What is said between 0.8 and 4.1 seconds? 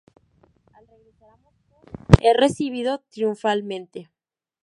regresar a Moscú, es recibido triunfalmente.